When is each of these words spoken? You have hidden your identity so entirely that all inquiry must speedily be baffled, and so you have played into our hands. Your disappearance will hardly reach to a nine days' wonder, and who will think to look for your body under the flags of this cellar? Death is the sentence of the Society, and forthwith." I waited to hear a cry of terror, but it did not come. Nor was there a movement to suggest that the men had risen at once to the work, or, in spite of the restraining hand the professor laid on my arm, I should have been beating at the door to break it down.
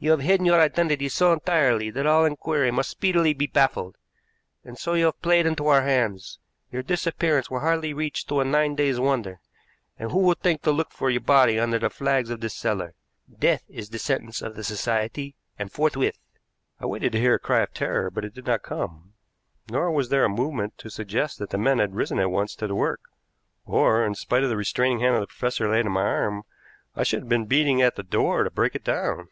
You 0.00 0.12
have 0.12 0.20
hidden 0.20 0.46
your 0.46 0.60
identity 0.60 1.08
so 1.08 1.32
entirely 1.32 1.90
that 1.90 2.06
all 2.06 2.24
inquiry 2.24 2.70
must 2.70 2.88
speedily 2.88 3.34
be 3.34 3.48
baffled, 3.48 3.96
and 4.62 4.78
so 4.78 4.94
you 4.94 5.06
have 5.06 5.20
played 5.22 5.44
into 5.44 5.66
our 5.66 5.82
hands. 5.82 6.38
Your 6.70 6.84
disappearance 6.84 7.50
will 7.50 7.58
hardly 7.58 7.92
reach 7.92 8.24
to 8.28 8.38
a 8.38 8.44
nine 8.44 8.76
days' 8.76 9.00
wonder, 9.00 9.40
and 9.98 10.12
who 10.12 10.20
will 10.20 10.36
think 10.40 10.62
to 10.62 10.70
look 10.70 10.92
for 10.92 11.10
your 11.10 11.20
body 11.22 11.58
under 11.58 11.80
the 11.80 11.90
flags 11.90 12.30
of 12.30 12.38
this 12.38 12.54
cellar? 12.54 12.94
Death 13.40 13.64
is 13.68 13.88
the 13.88 13.98
sentence 13.98 14.40
of 14.40 14.54
the 14.54 14.62
Society, 14.62 15.34
and 15.58 15.72
forthwith." 15.72 16.20
I 16.78 16.86
waited 16.86 17.10
to 17.10 17.20
hear 17.20 17.34
a 17.34 17.40
cry 17.40 17.62
of 17.64 17.74
terror, 17.74 18.08
but 18.08 18.24
it 18.24 18.34
did 18.34 18.46
not 18.46 18.62
come. 18.62 19.14
Nor 19.68 19.90
was 19.90 20.10
there 20.10 20.22
a 20.24 20.28
movement 20.28 20.78
to 20.78 20.90
suggest 20.90 21.40
that 21.40 21.50
the 21.50 21.58
men 21.58 21.80
had 21.80 21.96
risen 21.96 22.20
at 22.20 22.30
once 22.30 22.54
to 22.54 22.68
the 22.68 22.76
work, 22.76 23.00
or, 23.66 24.04
in 24.04 24.14
spite 24.14 24.44
of 24.44 24.48
the 24.48 24.56
restraining 24.56 25.00
hand 25.00 25.20
the 25.20 25.26
professor 25.26 25.68
laid 25.68 25.86
on 25.86 25.92
my 25.92 26.02
arm, 26.04 26.44
I 26.94 27.02
should 27.02 27.22
have 27.22 27.28
been 27.28 27.46
beating 27.46 27.82
at 27.82 27.96
the 27.96 28.04
door 28.04 28.44
to 28.44 28.50
break 28.52 28.76
it 28.76 28.84
down. 28.84 29.26